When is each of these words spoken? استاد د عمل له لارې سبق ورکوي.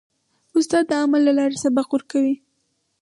استاد 0.57 0.83
د 0.89 0.93
عمل 1.01 1.21
له 1.27 1.33
لارې 1.39 1.57
سبق 1.63 1.87
ورکوي. 1.91 2.35